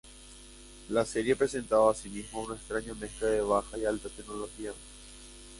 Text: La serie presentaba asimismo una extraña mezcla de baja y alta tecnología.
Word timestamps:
La 0.89 1.05
serie 1.05 1.35
presentaba 1.35 1.91
asimismo 1.91 2.41
una 2.41 2.55
extraña 2.55 2.95
mezcla 2.95 3.27
de 3.27 3.41
baja 3.41 3.77
y 3.77 3.85
alta 3.85 4.09
tecnología. 4.09 4.71